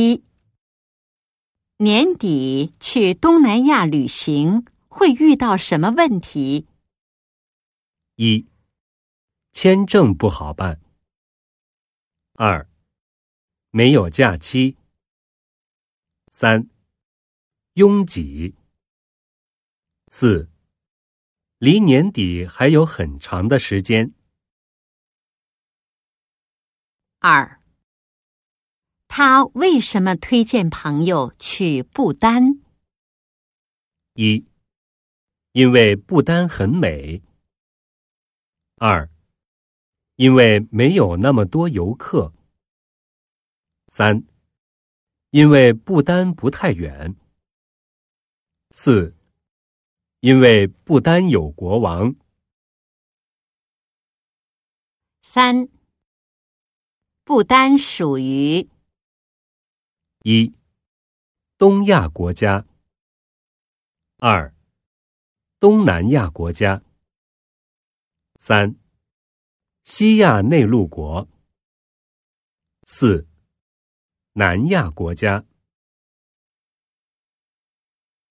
[0.00, 0.22] 一、
[1.78, 6.68] 年底去东南亚旅行会遇到什么问题？
[8.14, 8.46] 一、
[9.50, 10.78] 签证不好办；
[12.34, 12.70] 二、
[13.70, 14.76] 没有假期；
[16.28, 16.68] 三、
[17.72, 18.54] 拥挤；
[20.06, 20.48] 四、
[21.58, 24.14] 离年底还有很长的时间。
[27.18, 27.57] 二、
[29.18, 32.60] 他为什么推荐朋友去不丹？
[34.14, 34.46] 一、
[35.50, 37.20] 因为不丹很美；
[38.76, 39.10] 二、
[40.14, 42.32] 因为没有那么多游客；
[43.88, 44.22] 三、
[45.30, 47.16] 因为不丹不太远；
[48.70, 49.16] 四、
[50.20, 52.14] 因为不丹有国王。
[55.22, 55.68] 三、
[57.24, 58.70] 不丹属于
[60.22, 60.52] 一、
[61.56, 62.66] 东亚国家；
[64.18, 64.54] 二、
[65.58, 66.82] 东南亚国家；
[68.36, 68.76] 三、
[69.82, 71.28] 西亚内陆国；
[72.82, 73.28] 四、
[74.32, 75.47] 南亚国家。